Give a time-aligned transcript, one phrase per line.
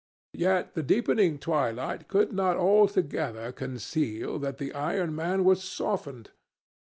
[0.33, 6.31] Yet the deepening twilight could not altogether conceal that the iron man was softened.